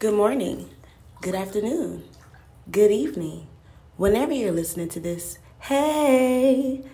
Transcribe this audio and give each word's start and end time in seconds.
Good 0.00 0.14
morning, 0.14 0.70
good 1.22 1.34
afternoon, 1.34 2.04
good 2.70 2.92
evening. 2.92 3.48
Whenever 3.96 4.32
you're 4.32 4.52
listening 4.52 4.88
to 4.90 5.00
this, 5.00 5.40
hey, 5.58 6.84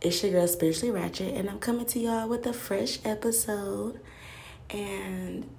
it's 0.00 0.22
your 0.22 0.30
girl 0.30 0.46
Spiritually 0.46 0.92
Ratchet, 0.92 1.34
and 1.34 1.50
I'm 1.50 1.58
coming 1.58 1.84
to 1.86 1.98
y'all 1.98 2.28
with 2.28 2.46
a 2.46 2.52
fresh 2.52 3.00
episode. 3.04 3.98
And 4.70 5.50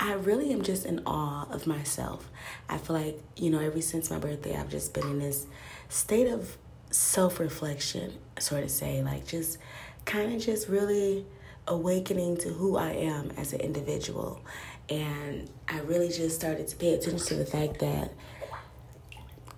I 0.00 0.14
really 0.14 0.54
am 0.54 0.62
just 0.62 0.86
in 0.86 1.02
awe 1.04 1.46
of 1.50 1.66
myself. 1.66 2.30
I 2.66 2.78
feel 2.78 2.96
like, 2.96 3.20
you 3.36 3.50
know, 3.50 3.60
ever 3.60 3.82
since 3.82 4.10
my 4.10 4.18
birthday, 4.18 4.56
I've 4.56 4.70
just 4.70 4.94
been 4.94 5.06
in 5.06 5.18
this 5.18 5.46
state 5.90 6.28
of 6.28 6.56
self 6.92 7.38
reflection, 7.38 8.14
sort 8.38 8.64
of 8.64 8.70
say, 8.70 9.02
like 9.02 9.26
just 9.26 9.58
kind 10.06 10.32
of 10.32 10.40
just 10.40 10.66
really 10.66 11.26
awakening 11.66 12.36
to 12.36 12.50
who 12.50 12.76
I 12.76 12.92
am 12.92 13.32
as 13.36 13.52
an 13.52 13.60
individual. 13.60 14.40
And 14.88 15.48
I 15.68 15.80
really 15.80 16.08
just 16.08 16.36
started 16.36 16.68
to 16.68 16.76
pay 16.76 16.94
attention 16.94 17.26
to 17.26 17.34
the 17.34 17.46
fact 17.46 17.78
that 17.80 18.12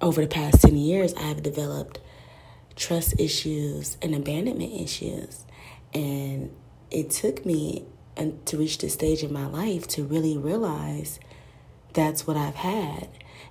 over 0.01 0.21
the 0.23 0.29
past 0.29 0.63
10 0.63 0.77
years, 0.77 1.15
I've 1.15 1.43
developed 1.43 2.01
trust 2.77 3.19
issues 3.19 3.97
and 4.03 4.15
abandonment 4.15 4.73
issues. 4.73 5.45
And 5.95 6.55
it 6.91 7.11
took 7.11 7.45
me 7.45 7.85
to 8.45 8.57
reach 8.57 8.79
this 8.79 8.95
stage 8.95 9.23
in 9.23 9.33
my 9.33 9.47
life 9.47 9.87
to 9.89 10.05
really 10.05 10.37
realize 10.39 11.19
that's 11.93 12.27
what 12.27 12.37
I've 12.37 12.55
had 12.55 13.09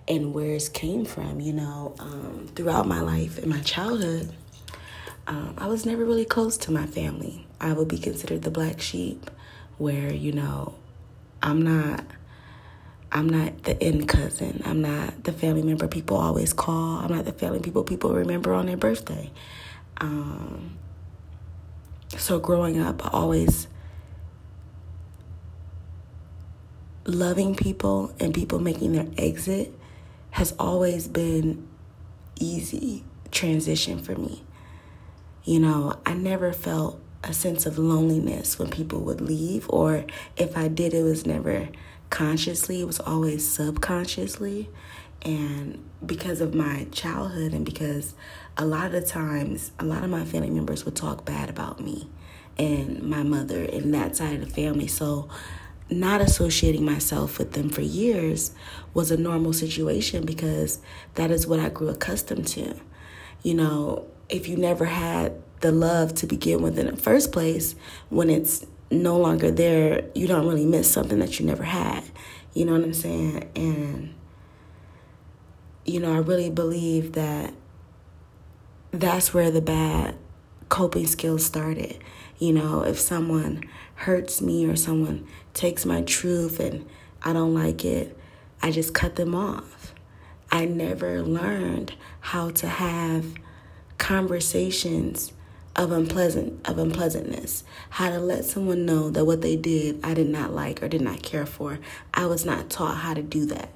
and 0.07 0.33
where 0.33 0.55
it 0.55 0.69
came 0.73 1.05
from. 1.05 1.39
You 1.39 1.53
know, 1.53 1.95
um, 1.99 2.49
throughout 2.55 2.87
my 2.87 3.01
life 3.01 3.39
in 3.39 3.49
my 3.49 3.61
childhood, 3.61 4.33
um, 5.27 5.55
I 5.57 5.67
was 5.67 5.85
never 5.85 6.05
really 6.05 6.25
close 6.25 6.57
to 6.57 6.71
my 6.71 6.85
family. 6.85 7.47
I 7.59 7.73
would 7.73 7.87
be 7.87 7.97
considered 7.97 8.43
the 8.43 8.51
black 8.51 8.79
sheep, 8.79 9.29
where, 9.77 10.13
you 10.13 10.31
know, 10.31 10.75
I'm 11.45 11.61
not 11.61 12.03
I'm 13.11 13.29
not 13.29 13.63
the 13.63 13.81
in 13.81 14.07
cousin. 14.07 14.63
I'm 14.65 14.81
not 14.81 15.23
the 15.23 15.31
family 15.31 15.61
member 15.61 15.87
people 15.87 16.17
always 16.17 16.51
call. 16.51 16.97
I'm 16.97 17.15
not 17.15 17.25
the 17.25 17.31
family 17.31 17.59
people 17.59 17.83
people 17.83 18.13
remember 18.13 18.51
on 18.53 18.65
their 18.65 18.77
birthday. 18.77 19.31
Um, 20.01 20.77
so 22.17 22.39
growing 22.39 22.79
up, 22.79 23.13
always 23.13 23.67
loving 27.05 27.55
people 27.55 28.11
and 28.19 28.33
people 28.33 28.59
making 28.59 28.93
their 28.93 29.07
exit 29.15 29.71
has 30.31 30.53
always 30.57 31.07
been 31.07 31.67
easy 32.39 33.03
transition 33.31 33.99
for 33.99 34.15
me. 34.15 34.43
You 35.43 35.59
know, 35.59 35.99
I 36.07 36.15
never 36.15 36.51
felt 36.51 36.99
a 37.25 37.33
sense 37.33 37.65
of 37.65 37.77
loneliness 37.77 38.57
when 38.57 38.69
people 38.69 39.01
would 39.01 39.19
leave, 39.19 39.65
or 39.69 40.05
if 40.37 40.55
I 40.55 40.67
did, 40.67 40.93
it 40.93 41.03
was 41.03 41.25
never 41.25 41.69
consciously, 42.09 42.81
it 42.81 42.87
was 42.87 42.99
always 42.99 43.47
subconsciously. 43.47 44.69
And 45.23 45.83
because 46.05 46.39
of 46.39 46.53
my 46.53 46.85
childhood, 46.91 47.53
and 47.53 47.65
because 47.65 48.13
a 48.57 48.65
lot 48.65 48.85
of 48.85 48.91
the 48.91 49.01
times, 49.01 49.71
a 49.79 49.85
lot 49.85 50.03
of 50.03 50.09
my 50.09 50.23
family 50.23 50.51
members 50.51 50.85
would 50.85 50.95
talk 50.95 51.25
bad 51.25 51.49
about 51.49 51.79
me 51.79 52.07
and 52.57 53.01
my 53.01 53.23
mother 53.23 53.63
and 53.63 53.93
that 53.93 54.15
side 54.15 54.41
of 54.41 54.47
the 54.47 54.53
family. 54.53 54.87
So, 54.87 55.27
not 55.89 56.19
associating 56.19 56.83
myself 56.83 57.37
with 57.37 57.51
them 57.51 57.69
for 57.69 57.81
years 57.81 58.51
was 58.95 59.11
a 59.11 59.17
normal 59.17 59.53
situation 59.53 60.25
because 60.25 60.79
that 61.13 61.29
is 61.29 61.45
what 61.45 61.59
I 61.59 61.69
grew 61.69 61.89
accustomed 61.89 62.47
to. 62.47 62.75
You 63.43 63.53
know, 63.53 64.07
if 64.27 64.47
you 64.47 64.57
never 64.57 64.85
had 64.85 65.43
the 65.65 65.71
love 65.71 66.13
to 66.13 66.27
begin 66.27 66.61
with 66.61 66.77
in 66.77 66.85
the 66.85 66.95
first 66.95 67.31
place, 67.31 67.73
when 68.09 68.29
it's 68.29 68.63
no 68.91 69.17
longer 69.17 69.49
there, 69.49 70.03
you 70.13 70.27
don't 70.27 70.45
really 70.45 70.65
miss 70.65 70.91
something 70.91 71.17
that 71.17 71.39
you 71.39 71.45
never 71.47 71.63
had. 71.63 72.03
You 72.53 72.65
know 72.65 72.73
what 72.73 72.83
I'm 72.83 72.93
saying? 72.93 73.49
And, 73.55 74.13
you 75.83 75.99
know, 75.99 76.13
I 76.13 76.19
really 76.19 76.51
believe 76.51 77.13
that 77.13 77.51
that's 78.91 79.33
where 79.33 79.49
the 79.49 79.59
bad 79.59 80.15
coping 80.69 81.07
skills 81.07 81.43
started. 81.43 81.97
You 82.37 82.53
know, 82.53 82.83
if 82.83 82.99
someone 82.99 83.63
hurts 83.95 84.43
me 84.43 84.67
or 84.67 84.75
someone 84.75 85.25
takes 85.55 85.83
my 85.83 86.03
truth 86.03 86.59
and 86.59 86.87
I 87.23 87.33
don't 87.33 87.55
like 87.55 87.83
it, 87.83 88.15
I 88.61 88.69
just 88.69 88.93
cut 88.93 89.15
them 89.15 89.33
off. 89.33 89.95
I 90.51 90.65
never 90.65 91.23
learned 91.23 91.95
how 92.19 92.51
to 92.51 92.67
have 92.67 93.33
conversations 93.97 95.33
of 95.75 95.91
unpleasant 95.91 96.67
of 96.67 96.77
unpleasantness. 96.77 97.63
How 97.89 98.09
to 98.09 98.19
let 98.19 98.45
someone 98.45 98.85
know 98.85 99.09
that 99.09 99.25
what 99.25 99.41
they 99.41 99.55
did 99.55 99.99
i 100.03 100.13
did 100.13 100.29
not 100.29 100.53
like 100.53 100.81
or 100.81 100.87
did 100.87 101.01
not 101.01 101.21
care 101.21 101.45
for. 101.45 101.79
I 102.13 102.25
was 102.25 102.45
not 102.45 102.69
taught 102.69 102.97
how 102.97 103.13
to 103.13 103.21
do 103.21 103.45
that. 103.47 103.69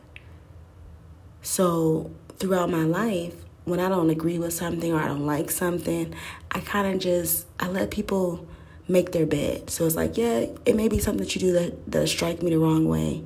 So 1.41 2.11
throughout 2.37 2.69
my 2.69 2.83
life 2.83 3.33
when 3.65 3.79
i 3.79 3.89
don't 3.89 4.09
agree 4.09 4.39
with 4.39 4.53
something 4.53 4.93
or 4.93 4.99
i 4.99 5.07
don't 5.07 5.25
like 5.25 5.51
something 5.51 6.15
i 6.51 6.59
kind 6.61 6.93
of 6.93 6.99
just 7.01 7.45
i 7.59 7.67
let 7.67 7.91
people 7.91 8.47
make 8.87 9.11
their 9.11 9.25
bed. 9.25 9.69
So 9.69 9.85
it's 9.85 9.95
like 9.95 10.17
yeah 10.17 10.45
it 10.65 10.75
may 10.75 10.87
be 10.87 10.99
something 10.99 11.23
that 11.23 11.35
you 11.35 11.41
do 11.41 11.51
that, 11.53 11.91
that 11.91 12.07
strike 12.07 12.41
me 12.41 12.51
the 12.51 12.59
wrong 12.59 12.87
way. 12.87 13.23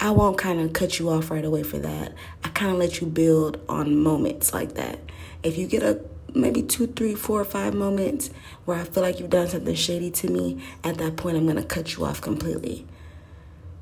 I 0.00 0.10
won't 0.10 0.38
kind 0.38 0.60
of 0.60 0.72
cut 0.72 0.98
you 0.98 1.10
off 1.10 1.30
right 1.30 1.44
away 1.44 1.64
for 1.64 1.78
that. 1.78 2.14
I 2.44 2.48
kind 2.50 2.70
of 2.70 2.78
let 2.78 3.00
you 3.00 3.06
build 3.06 3.60
on 3.68 4.00
moments 4.00 4.54
like 4.54 4.74
that. 4.74 4.98
If 5.42 5.58
you 5.58 5.66
get 5.66 5.82
a 5.82 6.00
maybe 6.34 6.62
two, 6.62 6.86
three, 6.86 7.14
four, 7.14 7.44
five 7.44 7.74
moments 7.74 8.30
where 8.64 8.78
I 8.78 8.84
feel 8.84 9.02
like 9.02 9.18
you've 9.18 9.30
done 9.30 9.48
something 9.48 9.74
shady 9.74 10.10
to 10.12 10.30
me, 10.30 10.62
at 10.84 10.98
that 10.98 11.16
point, 11.16 11.36
I'm 11.36 11.44
going 11.44 11.56
to 11.56 11.62
cut 11.62 11.96
you 11.96 12.04
off 12.04 12.20
completely. 12.20 12.86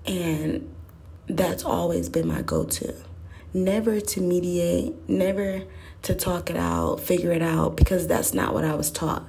And 0.07 0.73
that's 1.29 1.65
always 1.65 2.09
been 2.09 2.29
my 2.29 2.43
go 2.43 2.65
to. 2.65 2.95
Never 3.53 4.01
to 4.01 4.21
mediate, 4.21 4.95
never 5.09 5.65
to 6.03 6.15
talk 6.15 6.51
it 6.51 6.57
out, 6.57 7.01
figure 7.01 7.33
it 7.33 7.43
out, 7.43 7.77
because 7.77 8.07
that's 8.07 8.33
not 8.33 8.55
what 8.55 8.65
I 8.65 8.75
was 8.75 8.91
taught. 8.91 9.25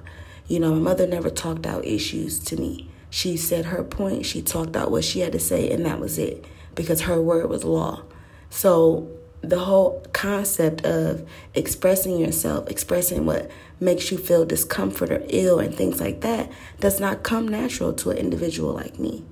You 0.47 0.59
know, 0.59 0.71
my 0.73 0.79
mother 0.79 1.07
never 1.07 1.29
talked 1.29 1.65
out 1.65 1.85
issues 1.85 2.39
to 2.39 2.57
me. 2.57 2.89
She 3.09 3.37
said 3.37 3.65
her 3.65 3.83
point, 3.83 4.25
she 4.25 4.41
talked 4.41 4.75
out 4.75 4.91
what 4.91 5.03
she 5.03 5.21
had 5.21 5.31
to 5.31 5.39
say, 5.39 5.71
and 5.71 5.85
that 5.85 5.99
was 5.99 6.17
it, 6.17 6.45
because 6.75 7.01
her 7.01 7.21
word 7.21 7.49
was 7.49 7.63
law. 7.63 8.03
So 8.49 9.09
the 9.41 9.59
whole 9.59 10.03
concept 10.13 10.85
of 10.85 11.27
expressing 11.53 12.17
yourself, 12.17 12.69
expressing 12.69 13.25
what 13.25 13.49
makes 13.79 14.11
you 14.11 14.17
feel 14.17 14.45
discomfort 14.45 15.11
or 15.11 15.23
ill 15.29 15.59
and 15.59 15.73
things 15.73 15.99
like 15.99 16.21
that 16.21 16.51
does 16.79 16.99
not 16.99 17.23
come 17.23 17.47
natural 17.47 17.93
to 17.93 18.09
an 18.09 18.17
individual 18.17 18.73
like 18.73 18.97
me. 18.99 19.23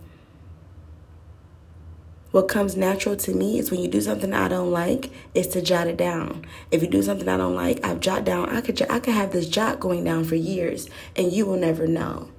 What 2.31 2.49
comes 2.49 2.75
natural 2.75 3.15
to 3.15 3.33
me 3.33 3.59
is 3.59 3.71
when 3.71 3.79
you 3.79 3.87
do 3.87 4.01
something 4.01 4.33
I 4.33 4.49
don't 4.49 4.71
like, 4.71 5.09
is 5.33 5.47
to 5.47 5.61
jot 5.61 5.87
it 5.87 5.95
down. 5.95 6.45
If 6.69 6.81
you 6.81 6.89
do 6.89 7.01
something 7.01 7.29
I 7.29 7.37
don't 7.37 7.55
like, 7.55 7.83
I've 7.85 8.01
jot 8.01 8.25
down. 8.25 8.49
I 8.49 8.59
could 8.59 8.81
I 8.91 8.99
could 8.99 9.13
have 9.13 9.31
this 9.31 9.47
jot 9.47 9.79
going 9.79 10.03
down 10.03 10.25
for 10.25 10.35
years, 10.35 10.89
and 11.15 11.31
you 11.31 11.45
will 11.45 11.55
never 11.55 11.87
know 11.87 12.29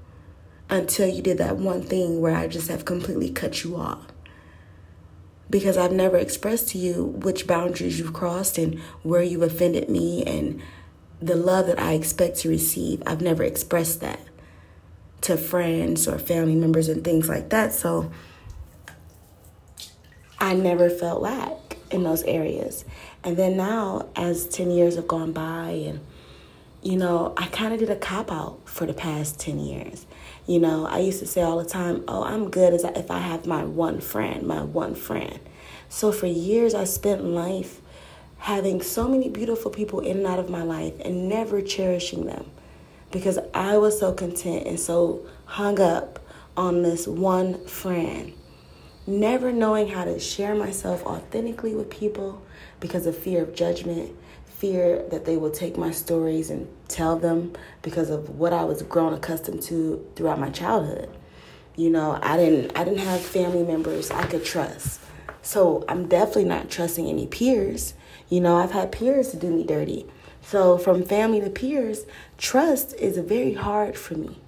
until 0.68 1.08
you 1.08 1.22
did 1.22 1.38
that 1.38 1.56
one 1.56 1.80
thing 1.80 2.20
where 2.20 2.36
I 2.36 2.46
just 2.46 2.68
have 2.68 2.84
completely 2.84 3.30
cut 3.30 3.64
you 3.64 3.76
off 3.76 4.06
because 5.48 5.76
I've 5.76 5.92
never 5.92 6.16
expressed 6.16 6.68
to 6.70 6.78
you 6.78 7.04
which 7.04 7.46
boundaries 7.46 7.98
you've 7.98 8.12
crossed 8.12 8.58
and 8.58 8.80
where 9.02 9.22
you've 9.22 9.42
offended 9.42 9.88
me 9.88 10.24
and 10.24 10.60
the 11.20 11.36
love 11.36 11.66
that 11.66 11.78
I 11.78 11.92
expect 11.92 12.38
to 12.38 12.48
receive. 12.48 13.02
I've 13.06 13.20
never 13.20 13.42
expressed 13.42 14.00
that 14.00 14.20
to 15.22 15.36
friends 15.36 16.06
or 16.06 16.18
family 16.18 16.54
members 16.54 16.88
and 16.88 17.02
things 17.02 17.28
like 17.28 17.50
that. 17.50 17.72
So 17.72 18.10
I 20.38 20.54
never 20.54 20.90
felt 20.90 21.22
lack 21.22 21.78
in 21.90 22.02
those 22.02 22.22
areas. 22.24 22.84
And 23.24 23.36
then 23.36 23.56
now, 23.56 24.08
as 24.14 24.46
10 24.48 24.70
years 24.70 24.96
have 24.96 25.08
gone 25.08 25.32
by, 25.32 25.70
and 25.86 26.00
you 26.82 26.96
know, 26.96 27.34
I 27.36 27.46
kind 27.46 27.72
of 27.72 27.80
did 27.80 27.90
a 27.90 27.96
cop 27.96 28.30
out 28.30 28.60
for 28.64 28.86
the 28.86 28.94
past 28.94 29.40
10 29.40 29.58
years. 29.58 30.06
You 30.46 30.60
know, 30.60 30.86
I 30.86 31.00
used 31.00 31.18
to 31.20 31.26
say 31.26 31.42
all 31.42 31.58
the 31.58 31.68
time, 31.68 32.04
oh, 32.06 32.22
I'm 32.22 32.50
good 32.50 32.72
as 32.72 32.84
if 32.84 33.10
I 33.10 33.18
have 33.18 33.46
my 33.46 33.64
one 33.64 34.00
friend, 34.00 34.46
my 34.46 34.62
one 34.62 34.94
friend. 34.94 35.40
So 35.88 36.12
for 36.12 36.26
years, 36.26 36.74
I 36.74 36.84
spent 36.84 37.24
life 37.24 37.80
having 38.38 38.80
so 38.80 39.08
many 39.08 39.28
beautiful 39.28 39.70
people 39.70 40.00
in 40.00 40.18
and 40.18 40.26
out 40.26 40.38
of 40.38 40.48
my 40.48 40.62
life 40.62 40.94
and 41.04 41.28
never 41.28 41.60
cherishing 41.62 42.26
them 42.26 42.50
because 43.10 43.38
I 43.54 43.78
was 43.78 43.98
so 43.98 44.12
content 44.12 44.66
and 44.66 44.78
so 44.78 45.26
hung 45.46 45.80
up 45.80 46.20
on 46.56 46.82
this 46.82 47.06
one 47.06 47.64
friend. 47.66 48.32
Never 49.06 49.52
knowing 49.52 49.88
how 49.88 50.04
to 50.04 50.18
share 50.18 50.54
myself 50.54 51.04
authentically 51.04 51.74
with 51.74 51.90
people 51.90 52.42
because 52.80 53.06
of 53.06 53.16
fear 53.16 53.42
of 53.42 53.54
judgment, 53.54 54.14
fear 54.58 55.02
that 55.10 55.24
they 55.24 55.36
will 55.36 55.50
take 55.50 55.76
my 55.76 55.90
stories 55.90 56.50
and 56.50 56.66
tell 56.88 57.16
them 57.16 57.52
because 57.82 58.10
of 58.10 58.30
what 58.38 58.52
I 58.52 58.64
was 58.64 58.82
grown 58.82 59.12
accustomed 59.14 59.62
to 59.64 60.06
throughout 60.16 60.38
my 60.40 60.50
childhood. 60.50 61.10
You 61.76 61.90
know, 61.90 62.18
I 62.22 62.36
didn't 62.36 62.76
I 62.78 62.84
didn't 62.84 63.00
have 63.00 63.20
family 63.20 63.62
members 63.62 64.10
I 64.10 64.24
could 64.26 64.44
trust. 64.44 65.00
So 65.42 65.84
I'm 65.88 66.08
definitely 66.08 66.44
not 66.46 66.70
trusting 66.70 67.06
any 67.08 67.26
peers. 67.26 67.94
You 68.28 68.40
know, 68.40 68.56
I've 68.56 68.72
had 68.72 68.90
peers 68.92 69.30
to 69.30 69.36
do 69.36 69.50
me 69.50 69.64
dirty. 69.64 70.06
So 70.42 70.78
from 70.78 71.04
family 71.04 71.40
to 71.40 71.50
peers, 71.50 72.06
trust 72.38 72.94
is 72.94 73.18
very 73.18 73.54
hard 73.54 73.96
for 73.96 74.14
me. 74.14 74.38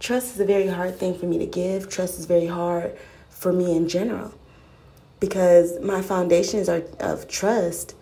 Trust 0.00 0.34
is 0.34 0.40
a 0.40 0.44
very 0.44 0.68
hard 0.68 0.98
thing 0.98 1.16
for 1.18 1.26
me 1.26 1.38
to 1.38 1.46
give. 1.46 1.88
Trust 1.88 2.18
is 2.18 2.26
very 2.26 2.46
hard 2.46 2.96
for 3.30 3.52
me 3.52 3.76
in 3.76 3.88
general. 3.88 4.32
because 5.20 5.80
my 5.80 6.02
foundations 6.02 6.68
are, 6.68 6.82
of 7.00 7.26
trust 7.28 7.94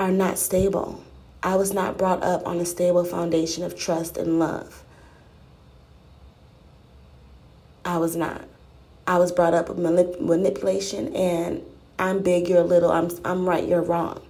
are 0.00 0.10
not 0.10 0.38
stable. 0.38 1.04
I 1.42 1.56
was 1.56 1.74
not 1.74 1.98
brought 1.98 2.22
up 2.22 2.46
on 2.46 2.58
a 2.58 2.64
stable 2.64 3.04
foundation 3.04 3.62
of 3.62 3.78
trust 3.78 4.16
and 4.16 4.38
love. 4.38 4.82
I 7.84 7.98
was 7.98 8.16
not. 8.16 8.42
I 9.06 9.18
was 9.18 9.30
brought 9.30 9.52
up 9.52 9.68
with 9.68 9.76
manip- 9.76 10.18
manipulation 10.18 11.14
and 11.14 11.62
I'm 11.98 12.22
big, 12.22 12.48
you're 12.48 12.62
little, 12.62 12.90
I'm, 12.90 13.10
I'm 13.26 13.46
right, 13.46 13.68
you're 13.68 13.82
wrong. 13.82 14.22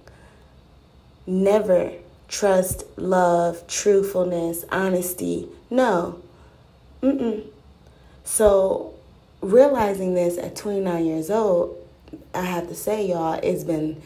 Never 1.25 1.93
trust, 2.27 2.83
love, 2.97 3.65
truthfulness, 3.67 4.65
honesty. 4.73 5.47
No. 5.69 6.21
Mm-mm. 7.01 7.45
So 8.25 8.93
realizing 9.39 10.15
this 10.15 10.37
at 10.37 10.57
29 10.57 11.05
years 11.05 11.29
old, 11.29 11.77
I 12.33 12.41
have 12.41 12.67
to 12.67 12.75
say, 12.75 13.07
y'all, 13.07 13.39
it's 13.41 13.63
been 13.63 14.01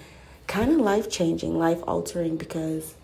kind 0.47 0.71
of 0.71 0.77
life 0.77 1.09
changing, 1.09 1.57
life 1.57 1.81
altering 1.87 2.37
because, 2.37 2.95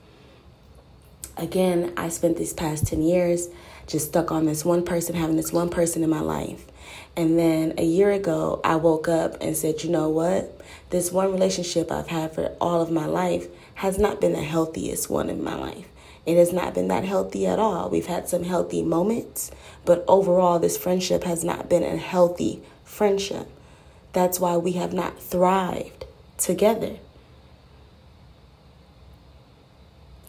again, 1.38 1.94
I 1.98 2.10
spent 2.10 2.38
these 2.38 2.54
past 2.54 2.88
10 2.88 3.02
years 3.02 3.50
just 3.88 4.10
stuck 4.10 4.32
on 4.32 4.46
this 4.46 4.64
one 4.64 4.84
person, 4.84 5.16
having 5.16 5.36
this 5.36 5.52
one 5.52 5.70
person 5.70 6.04
in 6.04 6.10
my 6.10 6.22
life. 6.22 6.66
And 7.16 7.38
then 7.38 7.74
a 7.78 7.84
year 7.84 8.12
ago, 8.12 8.62
I 8.64 8.78
woke 8.78 9.08
up 9.08 9.38
and 9.42 9.56
said, 9.56 9.84
you 9.84 9.90
know 9.90 10.10
what? 10.10 10.60
This 10.90 11.12
one 11.12 11.32
relationship 11.32 11.92
I've 11.92 12.08
had 12.08 12.34
for 12.34 12.56
all 12.62 12.82
of 12.82 12.92
my 12.92 13.06
life 13.06 13.48
has 13.76 13.98
not 13.98 14.22
been 14.22 14.34
the 14.34 14.44
healthiest 14.44 15.10
one 15.10 15.30
in 15.30 15.44
my 15.44 15.56
life. 15.56 15.88
It 16.26 16.38
has 16.38 16.54
not 16.54 16.74
been 16.74 16.88
that 16.90 17.04
healthy 17.04 17.48
at 17.48 17.60
all. 17.60 17.90
We've 17.90 18.06
had 18.06 18.30
some 18.30 18.44
healthy 18.44 18.84
moments, 18.84 19.52
but 19.86 20.06
overall, 20.08 20.60
this 20.60 20.78
friendship 20.78 21.24
has 21.24 21.44
not 21.44 21.68
been 21.68 21.84
a 21.84 21.98
healthy 21.98 22.62
friendship. 22.84 23.48
That's 24.14 24.40
why 24.40 24.58
we 24.58 24.74
have 24.74 24.94
not 24.94 25.20
thrived 25.20 26.06
together. 26.38 26.98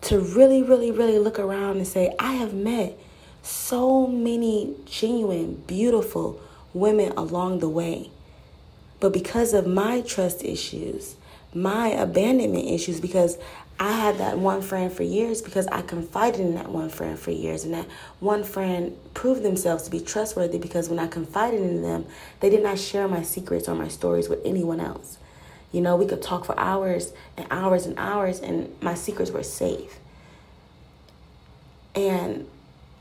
To 0.02 0.18
really, 0.18 0.62
really, 0.62 0.90
really 0.90 1.18
look 1.18 1.38
around 1.38 1.76
and 1.76 1.86
say, 1.86 2.14
I 2.18 2.34
have 2.34 2.54
met 2.54 2.98
so 3.42 4.06
many 4.06 4.74
genuine, 4.84 5.62
beautiful 5.66 6.40
women 6.74 7.12
along 7.16 7.60
the 7.60 7.68
way. 7.68 8.10
But 9.00 9.12
because 9.12 9.52
of 9.52 9.66
my 9.66 10.00
trust 10.00 10.44
issues, 10.44 11.16
my 11.54 11.88
abandonment 11.88 12.66
issues, 12.68 13.00
because 13.00 13.36
I 13.78 13.92
had 13.92 14.18
that 14.18 14.38
one 14.38 14.62
friend 14.62 14.92
for 14.92 15.02
years 15.02 15.42
because 15.42 15.66
I 15.66 15.82
confided 15.82 16.40
in 16.40 16.54
that 16.54 16.68
one 16.68 16.88
friend 16.88 17.18
for 17.18 17.32
years. 17.32 17.64
And 17.64 17.74
that 17.74 17.86
one 18.20 18.44
friend 18.44 18.96
proved 19.12 19.42
themselves 19.42 19.82
to 19.84 19.90
be 19.90 20.00
trustworthy 20.00 20.58
because 20.58 20.88
when 20.88 20.98
I 20.98 21.08
confided 21.08 21.60
in 21.60 21.82
them, 21.82 22.06
they 22.40 22.48
did 22.48 22.62
not 22.62 22.78
share 22.78 23.08
my 23.08 23.22
secrets 23.22 23.68
or 23.68 23.74
my 23.74 23.88
stories 23.88 24.28
with 24.28 24.40
anyone 24.44 24.78
else. 24.78 25.18
You 25.72 25.80
know, 25.80 25.96
we 25.96 26.06
could 26.06 26.22
talk 26.22 26.44
for 26.44 26.58
hours 26.58 27.12
and 27.36 27.46
hours 27.50 27.86
and 27.86 27.98
hours, 27.98 28.40
and 28.40 28.74
my 28.82 28.94
secrets 28.94 29.30
were 29.30 29.42
safe. 29.42 29.98
And 31.94 32.46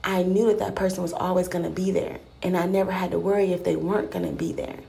I 0.03 0.23
knew 0.23 0.47
that 0.47 0.59
that 0.59 0.75
person 0.75 1.03
was 1.03 1.13
always 1.13 1.47
going 1.47 1.63
to 1.63 1.69
be 1.69 1.91
there. 1.91 2.19
And 2.41 2.57
I 2.57 2.65
never 2.65 2.91
had 2.91 3.11
to 3.11 3.19
worry 3.19 3.53
if 3.53 3.63
they 3.63 3.75
weren't 3.75 4.11
going 4.11 4.25
to 4.25 4.31
be 4.31 4.51
there. 4.51 4.79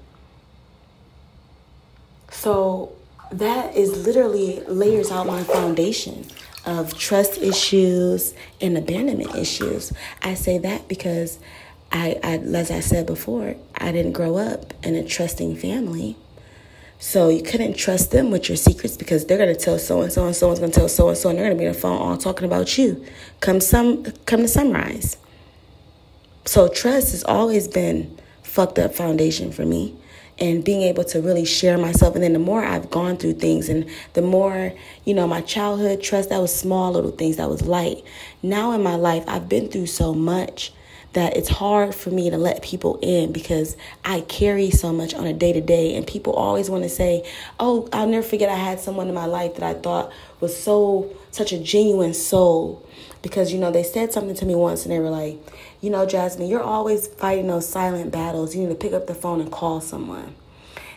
So 2.31 2.93
that 3.31 3.77
is 3.77 4.07
literally 4.07 4.61
layers 4.67 5.11
out 5.11 5.27
my 5.27 5.43
foundation 5.43 6.27
of 6.65 6.97
trust 6.97 7.39
issues 7.39 8.35
and 8.61 8.79
abandonment 8.79 9.35
issues. 9.35 9.93
I 10.23 10.35
say 10.35 10.59
that 10.59 10.89
because 10.89 11.39
I, 11.91 12.19
I, 12.23 12.39
as 12.39 12.71
I 12.71 12.81
said 12.81 13.07
before, 13.07 13.57
I 13.77 13.93
didn't 13.93 14.13
grow 14.13 14.37
up 14.37 14.73
in 14.85 14.95
a 14.95 15.05
trusting 15.05 15.57
family. 15.57 16.17
So 17.03 17.31
you 17.31 17.43
couldn't 17.43 17.75
trust 17.75 18.13
them 18.13 18.31
with 18.31 18.49
your 18.49 18.55
secrets 18.55 18.97
because 18.97 19.27
they're 19.27 19.37
gonna 19.37 19.57
tell 19.57 19.77
so 19.77 20.03
and 20.03 20.13
so 20.13 20.25
and 20.25 20.37
someone's 20.37 20.61
gonna 20.61 20.71
tell 20.71 20.89
so 20.89 21.09
and 21.09 21.19
so 21.19 21.31
and 21.31 21.37
they're 21.37 21.47
gonna 21.47 21.59
be 21.59 21.67
on 21.67 21.73
the 21.73 21.79
phone 21.79 21.99
all 22.01 22.17
talking 22.17 22.45
about 22.45 22.79
you. 22.79 23.05
Come 23.41 23.61
some 23.61 24.05
come 24.25 24.43
to 24.43 24.49
sunrise. 24.49 25.17
So 26.45 26.69
trust 26.69 27.11
has 27.11 27.25
always 27.25 27.67
been 27.67 28.17
fucked 28.45 28.79
up 28.79 28.95
foundation 28.95 29.51
for 29.51 29.67
me 29.67 29.97
and 30.39 30.65
being 30.65 30.83
able 30.83 31.03
to 31.07 31.21
really 31.21 31.45
share 31.45 31.77
myself. 31.77 32.15
And 32.15 32.23
then 32.23 32.35
the 32.35 32.39
more 32.39 32.65
I've 32.65 32.89
gone 32.89 33.17
through 33.17 33.35
things 33.35 33.69
and 33.69 33.85
the 34.13 34.23
more, 34.23 34.73
you 35.05 35.13
know, 35.13 35.27
my 35.27 35.41
childhood 35.41 36.05
trust, 36.05 36.29
that 36.29 36.41
was 36.41 36.55
small 36.55 36.93
little 36.93 37.11
things, 37.11 37.37
that 37.39 37.51
was 37.51 37.63
light. 37.63 38.05
Now 38.45 38.71
in 38.71 38.83
my 38.83 38.95
life, 38.95 39.25
I've 39.27 39.49
been 39.49 39.69
through 39.69 39.87
so 39.87 40.15
much 40.15 40.73
that 41.13 41.37
it's 41.37 41.49
hard 41.49 41.95
for 41.95 42.11
me 42.11 42.31
to 42.31 42.39
let 42.39 42.63
people 42.63 42.99
in 43.03 43.33
because 43.33 43.77
I 44.05 44.23
carry 44.23 44.71
so 44.71 44.93
much 44.93 45.13
on 45.15 45.27
a 45.27 45.33
day 45.33 45.53
to 45.53 45.61
day. 45.61 45.95
And 45.95 46.07
people 46.07 46.33
always 46.33 46.71
want 46.71 46.85
to 46.85 46.89
say, 46.89 47.29
Oh, 47.61 47.89
I'll 47.93 48.07
never 48.07 48.27
forget 48.27 48.49
I 48.49 48.57
had 48.57 48.81
someone 48.81 49.09
in 49.09 49.15
my 49.15 49.27
life 49.27 49.55
that 49.57 49.63
I 49.63 49.75
thought 49.75 50.11
was 50.41 50.57
so, 50.57 51.15
such 51.31 51.53
a 51.53 51.59
genuine 51.59 52.15
soul. 52.15 52.87
Because, 53.21 53.53
you 53.53 53.59
know, 53.59 53.71
they 53.71 53.85
said 53.85 54.13
something 54.13 54.35
to 54.37 54.47
me 54.47 54.55
once 54.55 54.85
and 54.85 54.93
they 54.93 54.99
were 54.99 55.11
like, 55.11 55.39
you 55.81 55.91
know, 55.91 56.07
Jasmine, 56.07 56.49
you're 56.49 56.63
always 56.63 57.07
fighting 57.07 57.47
those 57.47 57.69
silent 57.69 58.11
battles. 58.11 58.55
You 58.55 58.63
need 58.63 58.71
to 58.71 58.75
pick 58.75 58.93
up 58.93 59.07
the 59.07 59.15
phone 59.15 59.41
and 59.41 59.53
call 59.53 59.81
someone. 59.81 60.35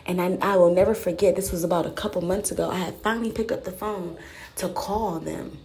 And 0.06 0.20
I, 0.20 0.38
I 0.40 0.56
will 0.56 0.72
never 0.72 0.94
forget, 0.94 1.36
this 1.36 1.52
was 1.52 1.62
about 1.62 1.86
a 1.86 1.90
couple 1.90 2.22
months 2.22 2.50
ago. 2.50 2.70
I 2.70 2.78
had 2.78 2.94
finally 3.02 3.32
picked 3.32 3.52
up 3.52 3.64
the 3.64 3.72
phone 3.72 4.16
to 4.56 4.68
call 4.68 5.18
them. 5.20 5.58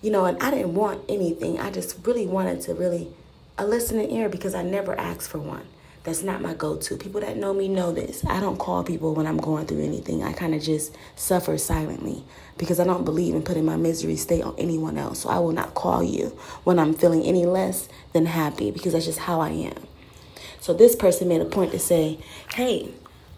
You 0.00 0.10
know, 0.10 0.24
and 0.24 0.42
I 0.42 0.50
didn't 0.50 0.74
want 0.74 1.02
anything. 1.08 1.60
I 1.60 1.70
just 1.70 1.96
really 2.04 2.26
wanted 2.26 2.60
to 2.62 2.74
really 2.74 3.12
a 3.58 3.66
listening 3.66 4.10
ear 4.10 4.28
because 4.28 4.54
I 4.54 4.62
never 4.62 4.98
ask 4.98 5.28
for 5.28 5.38
one. 5.38 5.66
That's 6.04 6.22
not 6.22 6.40
my 6.40 6.52
go 6.54 6.76
to. 6.76 6.96
People 6.96 7.20
that 7.20 7.36
know 7.36 7.54
me 7.54 7.68
know 7.68 7.92
this. 7.92 8.24
I 8.26 8.40
don't 8.40 8.58
call 8.58 8.82
people 8.82 9.14
when 9.14 9.26
I'm 9.26 9.36
going 9.36 9.66
through 9.66 9.84
anything. 9.84 10.24
I 10.24 10.32
kind 10.32 10.52
of 10.54 10.60
just 10.60 10.96
suffer 11.14 11.56
silently 11.58 12.24
because 12.58 12.80
I 12.80 12.84
don't 12.84 13.04
believe 13.04 13.36
in 13.36 13.42
putting 13.42 13.64
my 13.64 13.76
misery 13.76 14.16
state 14.16 14.42
on 14.42 14.54
anyone 14.58 14.98
else. 14.98 15.20
So 15.20 15.28
I 15.28 15.38
will 15.38 15.52
not 15.52 15.74
call 15.74 16.02
you 16.02 16.36
when 16.64 16.80
I'm 16.80 16.94
feeling 16.94 17.22
any 17.22 17.46
less 17.46 17.88
than 18.12 18.26
happy 18.26 18.72
because 18.72 18.94
that's 18.94 19.04
just 19.04 19.20
how 19.20 19.40
I 19.40 19.50
am. 19.50 19.86
So 20.60 20.74
this 20.74 20.96
person 20.96 21.28
made 21.28 21.40
a 21.40 21.44
point 21.44 21.70
to 21.70 21.78
say, 21.78 22.18
hey, 22.54 22.90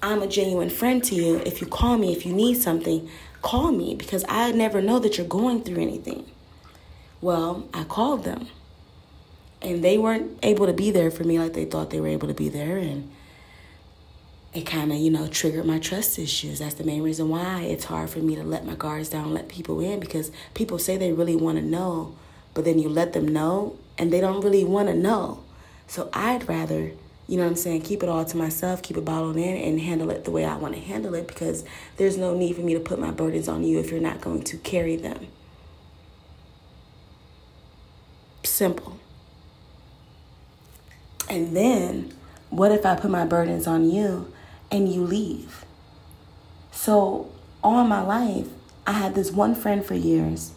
I'm 0.02 0.22
a 0.22 0.26
genuine 0.26 0.70
friend 0.70 1.04
to 1.04 1.14
you. 1.14 1.38
If 1.44 1.60
you 1.60 1.66
call 1.66 1.98
me, 1.98 2.12
if 2.12 2.24
you 2.24 2.32
need 2.32 2.62
something, 2.62 3.10
call 3.42 3.72
me 3.72 3.94
because 3.94 4.24
I 4.26 4.52
never 4.52 4.80
know 4.80 4.98
that 5.00 5.18
you're 5.18 5.26
going 5.26 5.64
through 5.64 5.82
anything. 5.82 6.24
Well, 7.20 7.68
I 7.74 7.84
called 7.84 8.24
them 8.24 8.48
and 9.64 9.82
they 9.82 9.98
weren't 9.98 10.38
able 10.42 10.66
to 10.66 10.72
be 10.72 10.90
there 10.90 11.10
for 11.10 11.24
me 11.24 11.38
like 11.38 11.54
they 11.54 11.64
thought 11.64 11.90
they 11.90 12.00
were 12.00 12.08
able 12.08 12.28
to 12.28 12.34
be 12.34 12.48
there 12.48 12.76
and 12.76 13.10
it 14.52 14.62
kind 14.66 14.92
of 14.92 14.98
you 14.98 15.10
know 15.10 15.26
triggered 15.26 15.64
my 15.64 15.78
trust 15.78 16.18
issues. 16.18 16.60
That's 16.60 16.74
the 16.74 16.84
main 16.84 17.02
reason 17.02 17.28
why 17.28 17.62
it's 17.62 17.84
hard 17.84 18.10
for 18.10 18.20
me 18.20 18.36
to 18.36 18.44
let 18.44 18.64
my 18.64 18.74
guards 18.74 19.08
down 19.08 19.34
let 19.34 19.48
people 19.48 19.80
in 19.80 19.98
because 19.98 20.30
people 20.54 20.78
say 20.78 20.96
they 20.96 21.12
really 21.12 21.36
want 21.36 21.58
to 21.58 21.64
know 21.64 22.14
but 22.54 22.64
then 22.64 22.78
you 22.78 22.88
let 22.88 23.12
them 23.12 23.26
know 23.26 23.76
and 23.98 24.12
they 24.12 24.20
don't 24.20 24.40
really 24.42 24.64
want 24.64 24.88
to 24.88 24.94
know. 24.94 25.42
So 25.86 26.08
i'd 26.12 26.48
rather 26.48 26.92
you 27.26 27.36
know 27.36 27.44
what 27.44 27.50
i'm 27.50 27.56
saying 27.56 27.82
keep 27.82 28.02
it 28.02 28.08
all 28.08 28.24
to 28.24 28.36
myself 28.36 28.82
keep 28.82 28.96
it 28.96 29.04
bottled 29.04 29.36
in 29.36 29.56
and 29.56 29.80
handle 29.80 30.10
it 30.10 30.24
the 30.24 30.30
way 30.30 30.44
i 30.44 30.56
want 30.56 30.74
to 30.74 30.80
handle 30.80 31.14
it 31.14 31.26
because 31.26 31.64
there's 31.96 32.16
no 32.16 32.34
need 32.34 32.54
for 32.56 32.62
me 32.62 32.74
to 32.74 32.80
put 32.80 32.98
my 32.98 33.10
burdens 33.10 33.48
on 33.48 33.64
you 33.64 33.78
if 33.78 33.90
you're 33.90 34.00
not 34.00 34.20
going 34.20 34.42
to 34.42 34.56
carry 34.58 34.96
them. 34.96 35.26
Simple 38.44 38.98
and 41.28 41.56
then, 41.56 42.12
what 42.50 42.72
if 42.72 42.84
I 42.84 42.94
put 42.96 43.10
my 43.10 43.24
burdens 43.24 43.66
on 43.66 43.90
you 43.90 44.32
and 44.70 44.92
you 44.92 45.02
leave? 45.02 45.64
So, 46.72 47.30
all 47.62 47.84
my 47.84 48.02
life, 48.02 48.48
I 48.86 48.92
had 48.92 49.14
this 49.14 49.30
one 49.30 49.54
friend 49.54 49.84
for 49.84 49.94
years. 49.94 50.52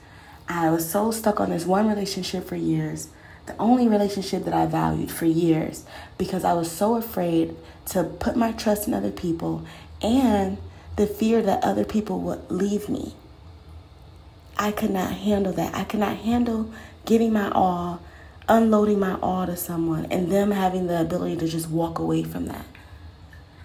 I 0.49 0.69
was 0.69 0.89
so 0.89 1.11
stuck 1.11 1.39
on 1.39 1.49
this 1.49 1.65
one 1.65 1.87
relationship 1.87 2.45
for 2.45 2.55
years, 2.55 3.09
the 3.45 3.57
only 3.57 3.87
relationship 3.87 4.45
that 4.45 4.53
I 4.53 4.65
valued 4.65 5.11
for 5.11 5.25
years, 5.25 5.85
because 6.17 6.43
I 6.43 6.53
was 6.53 6.71
so 6.71 6.95
afraid 6.95 7.55
to 7.87 8.03
put 8.03 8.35
my 8.35 8.51
trust 8.51 8.87
in 8.87 8.93
other 8.93 9.11
people 9.11 9.65
and 10.01 10.57
the 10.97 11.07
fear 11.07 11.41
that 11.41 11.63
other 11.63 11.85
people 11.85 12.19
would 12.21 12.49
leave 12.49 12.89
me. 12.89 13.13
I 14.57 14.71
could 14.71 14.89
not 14.89 15.13
handle 15.13 15.53
that. 15.53 15.75
I 15.75 15.83
could 15.83 15.99
not 15.99 16.17
handle 16.17 16.71
giving 17.05 17.31
my 17.31 17.51
all 17.51 18.01
unloading 18.49 18.99
my 18.99 19.15
all 19.21 19.45
to 19.45 19.57
someone 19.57 20.05
and 20.05 20.31
them 20.31 20.51
having 20.51 20.87
the 20.87 21.01
ability 21.01 21.35
to 21.37 21.47
just 21.47 21.69
walk 21.69 21.99
away 21.99 22.23
from 22.23 22.45
that. 22.45 22.65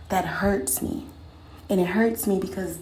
That 0.08 0.24
hurts 0.24 0.82
me. 0.82 1.06
And 1.70 1.80
it 1.80 1.86
hurts 1.86 2.26
me 2.26 2.38
because 2.38 2.78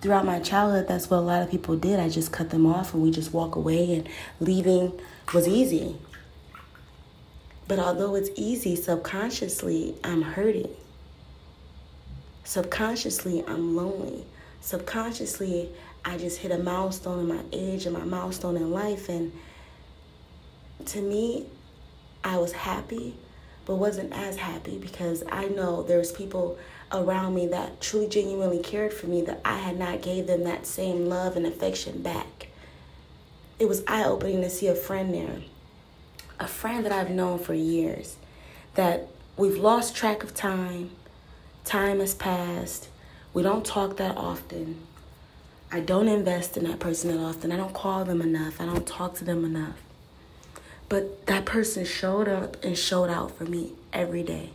throughout 0.00 0.24
my 0.24 0.38
childhood, 0.38 0.86
that's 0.86 1.10
what 1.10 1.18
a 1.18 1.20
lot 1.20 1.42
of 1.42 1.50
people 1.50 1.76
did. 1.76 1.98
I 1.98 2.08
just 2.08 2.32
cut 2.32 2.50
them 2.50 2.66
off 2.66 2.94
and 2.94 3.02
we 3.02 3.10
just 3.10 3.32
walk 3.32 3.56
away, 3.56 3.94
and 3.94 4.08
leaving 4.38 4.98
was 5.34 5.48
easy. 5.48 5.96
But 7.66 7.78
although 7.78 8.14
it's 8.14 8.30
easy, 8.36 8.76
subconsciously, 8.76 9.96
I'm 10.04 10.22
hurting. 10.22 10.74
Subconsciously, 12.44 13.44
I'm 13.46 13.76
lonely. 13.76 14.24
Subconsciously, 14.60 15.70
I 16.04 16.16
just 16.16 16.38
hit 16.38 16.50
a 16.52 16.58
milestone 16.58 17.20
in 17.20 17.28
my 17.28 17.42
age 17.52 17.84
and 17.84 17.96
my 17.96 18.04
milestone 18.04 18.56
in 18.56 18.70
life, 18.70 19.08
and 19.08 19.32
to 20.86 21.00
me, 21.00 21.46
I 22.24 22.38
was 22.38 22.52
happy, 22.52 23.16
but 23.64 23.76
wasn't 23.76 24.12
as 24.12 24.36
happy 24.36 24.78
because 24.78 25.22
I 25.30 25.46
know 25.46 25.82
there's 25.82 26.12
people 26.12 26.58
around 26.90 27.34
me 27.34 27.46
that 27.48 27.80
truly 27.80 28.08
genuinely 28.08 28.60
cared 28.60 28.92
for 28.92 29.06
me 29.06 29.20
that 29.22 29.40
I 29.44 29.58
had 29.58 29.78
not 29.78 30.02
gave 30.02 30.26
them 30.26 30.44
that 30.44 30.66
same 30.66 31.06
love 31.06 31.36
and 31.36 31.46
affection 31.46 32.02
back. 32.02 32.48
It 33.58 33.68
was 33.68 33.82
eye-opening 33.86 34.40
to 34.42 34.50
see 34.50 34.68
a 34.68 34.74
friend 34.74 35.12
there. 35.12 35.42
A 36.40 36.46
friend 36.46 36.84
that 36.84 36.92
I've 36.92 37.10
known 37.10 37.38
for 37.38 37.54
years 37.54 38.16
that 38.74 39.08
we've 39.36 39.56
lost 39.56 39.96
track 39.96 40.22
of 40.22 40.34
time. 40.34 40.90
Time 41.64 42.00
has 42.00 42.14
passed. 42.14 42.88
We 43.34 43.42
don't 43.42 43.66
talk 43.66 43.96
that 43.96 44.16
often. 44.16 44.80
I 45.70 45.80
don't 45.80 46.08
invest 46.08 46.56
in 46.56 46.64
that 46.64 46.78
person 46.78 47.10
that 47.10 47.22
often. 47.22 47.52
I 47.52 47.56
don't 47.56 47.74
call 47.74 48.04
them 48.04 48.22
enough. 48.22 48.60
I 48.60 48.64
don't 48.64 48.86
talk 48.86 49.14
to 49.16 49.24
them 49.24 49.44
enough. 49.44 49.82
But 50.88 51.26
that 51.26 51.44
person 51.44 51.84
showed 51.84 52.28
up 52.28 52.62
and 52.64 52.76
showed 52.76 53.10
out 53.10 53.36
for 53.36 53.44
me 53.44 53.72
every 53.92 54.22
day. 54.22 54.50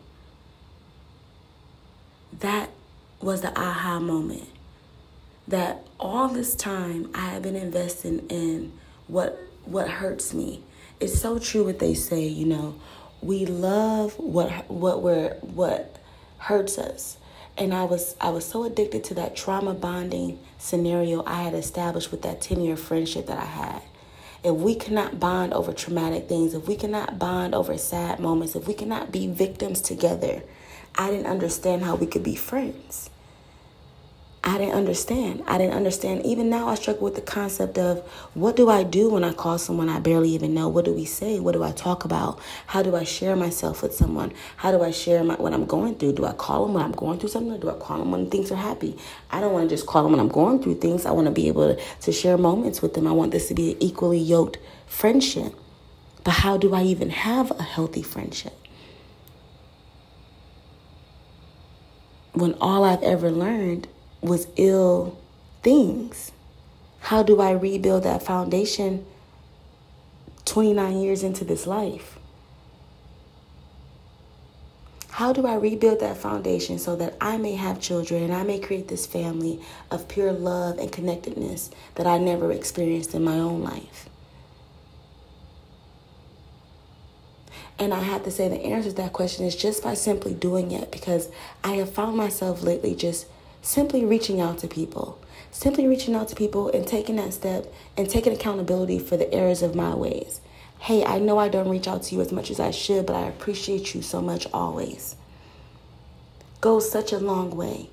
That 2.39 2.71
was 3.21 3.41
the 3.41 3.57
aha 3.57 3.99
moment. 3.99 4.47
That 5.47 5.85
all 5.99 6.29
this 6.29 6.55
time 6.55 7.11
I 7.13 7.27
have 7.27 7.43
been 7.43 7.55
investing 7.55 8.25
in 8.29 8.73
what 9.07 9.39
what 9.65 9.89
hurts 9.89 10.33
me. 10.33 10.63
It's 10.99 11.19
so 11.19 11.37
true 11.37 11.65
what 11.65 11.79
they 11.79 11.93
say, 11.93 12.25
you 12.27 12.45
know. 12.45 12.75
We 13.21 13.45
love 13.45 14.13
what 14.17 14.69
what 14.69 15.01
we're 15.03 15.35
what 15.41 15.97
hurts 16.39 16.77
us. 16.77 17.17
And 17.57 17.73
I 17.73 17.83
was 17.83 18.15
I 18.19 18.31
was 18.31 18.45
so 18.45 18.63
addicted 18.63 19.03
to 19.05 19.13
that 19.15 19.35
trauma 19.35 19.73
bonding 19.75 20.39
scenario 20.57 21.23
I 21.25 21.43
had 21.43 21.53
established 21.53 22.09
with 22.09 22.23
that 22.23 22.41
10-year 22.41 22.77
friendship 22.77 23.27
that 23.27 23.37
I 23.37 23.45
had 23.45 23.81
if 24.43 24.53
we 24.53 24.75
cannot 24.75 25.19
bond 25.19 25.53
over 25.53 25.71
traumatic 25.71 26.27
things, 26.27 26.53
if 26.53 26.67
we 26.67 26.75
cannot 26.75 27.17
bond 27.17 27.55
over 27.55 27.77
sad 27.77 28.19
moments, 28.19 28.55
if 28.55 28.67
we 28.67 28.73
cannot 28.73 29.11
be 29.11 29.27
victims 29.27 29.79
together, 29.79 30.43
I 30.95 31.09
didn't 31.09 31.27
understand 31.27 31.83
how 31.83 31.95
we 31.95 32.07
could 32.07 32.23
be 32.23 32.35
friends. 32.35 33.09
I 34.45 34.57
didn't 34.57 34.73
understand. 34.73 35.41
I 35.47 35.57
didn't 35.57 35.73
understand. 35.73 36.25
Even 36.25 36.49
now, 36.49 36.67
I 36.67 36.75
struggle 36.75 37.05
with 37.05 37.15
the 37.15 37.21
concept 37.21 37.77
of 37.77 37.99
what 38.33 38.57
do 38.57 38.69
I 38.69 38.83
do 38.83 39.09
when 39.09 39.23
I 39.23 39.31
call 39.31 39.57
someone 39.57 39.87
I 39.87 39.99
barely 39.99 40.31
even 40.31 40.53
know? 40.53 40.67
What 40.67 40.83
do 40.83 40.93
we 40.93 41.05
say? 41.05 41.39
What 41.39 41.53
do 41.53 41.63
I 41.63 41.71
talk 41.71 42.03
about? 42.03 42.41
How 42.67 42.83
do 42.83 42.93
I 42.93 43.05
share 43.05 43.37
myself 43.37 43.81
with 43.81 43.95
someone? 43.95 44.33
How 44.57 44.71
do 44.71 44.83
I 44.83 44.91
share 44.91 45.23
my, 45.23 45.35
what 45.35 45.53
I'm 45.53 45.65
going 45.65 45.95
through? 45.95 46.13
Do 46.13 46.25
I 46.25 46.33
call 46.33 46.65
them 46.65 46.73
when 46.73 46.83
I'm 46.83 46.91
going 46.91 47.19
through 47.19 47.29
something 47.29 47.53
or 47.53 47.57
do 47.57 47.69
I 47.69 47.75
call 47.75 47.99
them 47.99 48.11
when 48.11 48.29
things 48.29 48.51
are 48.51 48.57
happy? 48.57 48.97
I 49.31 49.39
don't 49.39 49.53
want 49.53 49.69
to 49.69 49.73
just 49.73 49.87
call 49.87 50.03
them 50.03 50.11
when 50.11 50.19
I'm 50.19 50.27
going 50.27 50.61
through 50.61 50.75
things. 50.75 51.05
I 51.05 51.11
want 51.11 51.27
to 51.27 51.31
be 51.31 51.47
able 51.47 51.75
to, 51.75 51.81
to 52.01 52.11
share 52.11 52.37
moments 52.37 52.81
with 52.81 52.95
them. 52.95 53.07
I 53.07 53.13
want 53.13 53.31
this 53.31 53.47
to 53.47 53.53
be 53.53 53.71
an 53.71 53.77
equally 53.81 54.19
yoked 54.19 54.57
friendship. 54.87 55.55
But 56.25 56.31
how 56.31 56.57
do 56.57 56.73
I 56.73 56.83
even 56.83 57.11
have 57.11 57.51
a 57.51 57.63
healthy 57.63 58.03
friendship? 58.03 58.53
When 62.33 62.55
all 62.59 62.83
I've 62.83 63.03
ever 63.03 63.31
learned 63.31 63.87
was 64.23 64.47
ill 64.55 65.17
things. 65.61 66.31
How 66.99 67.23
do 67.23 67.41
I 67.41 67.51
rebuild 67.51 68.03
that 68.03 68.23
foundation 68.23 69.05
29 70.45 70.97
years 70.97 71.23
into 71.23 71.43
this 71.43 71.67
life? 71.67 72.17
How 75.11 75.31
do 75.31 75.45
I 75.45 75.55
rebuild 75.55 75.99
that 75.99 76.17
foundation 76.17 76.79
so 76.79 76.95
that 76.95 77.15
I 77.21 77.37
may 77.37 77.53
have 77.53 77.79
children 77.79 78.23
and 78.23 78.33
I 78.33 78.43
may 78.43 78.59
create 78.59 78.87
this 78.87 79.05
family 79.05 79.59
of 79.91 80.07
pure 80.07 80.31
love 80.31 80.79
and 80.79 80.91
connectedness 80.91 81.69
that 81.95 82.07
I 82.07 82.17
never 82.17 82.51
experienced 82.51 83.13
in 83.13 83.23
my 83.23 83.37
own 83.37 83.61
life? 83.61 84.09
And 87.77 87.93
I 87.93 88.01
have 88.01 88.23
to 88.23 88.31
say 88.31 88.47
the 88.47 88.63
answer 88.63 88.89
to 88.89 88.95
that 88.95 89.13
question 89.13 89.45
is 89.45 89.55
just 89.55 89.83
by 89.83 89.93
simply 89.93 90.33
doing 90.33 90.71
it 90.71 90.91
because 90.91 91.29
I 91.63 91.73
have 91.73 91.93
found 91.93 92.17
myself 92.17 92.63
lately 92.63 92.95
just 92.95 93.27
simply 93.63 94.03
reaching 94.03 94.41
out 94.41 94.57
to 94.59 94.67
people. 94.67 95.17
Simply 95.49 95.87
reaching 95.87 96.13
out 96.13 96.27
to 96.27 96.35
people 96.35 96.69
and 96.69 96.85
taking 96.85 97.15
that 97.15 97.33
step 97.33 97.73
and 97.95 98.09
taking 98.09 98.33
accountability 98.33 98.99
for 98.99 99.15
the 99.15 99.33
errors 99.33 99.61
of 99.61 99.73
my 99.73 99.95
ways. 99.95 100.41
Hey, 100.79 101.05
I 101.05 101.19
know 101.19 101.37
I 101.37 101.47
don't 101.47 101.69
reach 101.69 101.87
out 101.87 102.03
to 102.03 102.15
you 102.15 102.21
as 102.21 102.33
much 102.33 102.51
as 102.51 102.59
I 102.59 102.71
should, 102.71 103.05
but 103.05 103.15
I 103.15 103.27
appreciate 103.27 103.95
you 103.95 104.01
so 104.01 104.21
much 104.21 104.47
always. 104.53 105.15
Goes 106.59 106.91
such 106.91 107.13
a 107.13 107.19
long 107.19 107.55
way. 107.55 107.89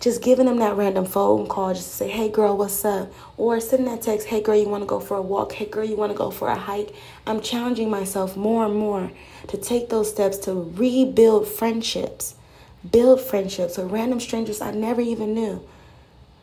Just 0.00 0.22
giving 0.22 0.46
them 0.46 0.58
that 0.58 0.76
random 0.76 1.04
phone 1.04 1.48
call 1.48 1.74
just 1.74 1.90
to 1.90 1.96
say, 1.96 2.08
hey 2.08 2.28
girl, 2.28 2.56
what's 2.56 2.84
up? 2.84 3.12
Or 3.36 3.58
sending 3.58 3.86
that 3.86 4.02
text, 4.02 4.28
hey 4.28 4.40
girl, 4.40 4.54
you 4.54 4.68
want 4.68 4.82
to 4.82 4.86
go 4.86 5.00
for 5.00 5.16
a 5.16 5.22
walk? 5.22 5.50
Hey 5.52 5.66
girl, 5.66 5.84
you 5.84 5.96
want 5.96 6.12
to 6.12 6.18
go 6.18 6.30
for 6.30 6.46
a 6.46 6.56
hike? 6.56 6.94
I'm 7.26 7.40
challenging 7.40 7.90
myself 7.90 8.36
more 8.36 8.66
and 8.66 8.76
more 8.76 9.10
to 9.48 9.56
take 9.56 9.88
those 9.88 10.08
steps 10.08 10.38
to 10.38 10.52
rebuild 10.54 11.48
friendships 11.48 12.36
build 12.90 13.20
friendships 13.20 13.76
with 13.76 13.90
random 13.90 14.20
strangers 14.20 14.60
I 14.60 14.70
never 14.70 15.00
even 15.00 15.34
knew. 15.34 15.66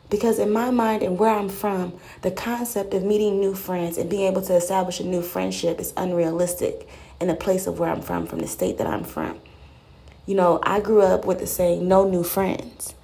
Because 0.08 0.38
in 0.38 0.52
my 0.52 0.70
mind 0.70 1.02
and 1.02 1.18
where 1.18 1.30
I'm 1.30 1.48
from, 1.48 1.92
the 2.22 2.30
concept 2.30 2.94
of 2.94 3.02
meeting 3.02 3.40
new 3.40 3.54
friends 3.54 3.98
and 3.98 4.08
being 4.08 4.26
able 4.26 4.42
to 4.42 4.54
establish 4.54 5.00
a 5.00 5.04
new 5.04 5.22
friendship 5.22 5.80
is 5.80 5.92
unrealistic 5.96 6.88
in 7.20 7.28
the 7.28 7.34
place 7.34 7.66
of 7.66 7.78
where 7.78 7.90
I'm 7.90 8.02
from, 8.02 8.26
from 8.26 8.38
the 8.38 8.46
state 8.46 8.78
that 8.78 8.86
I'm 8.86 9.04
from. 9.04 9.40
You 10.26 10.34
know, 10.34 10.60
I 10.62 10.80
grew 10.80 11.02
up 11.02 11.24
with 11.24 11.40
the 11.40 11.46
saying, 11.46 11.86
no 11.88 12.08
new 12.08 12.22
friends. 12.22 12.94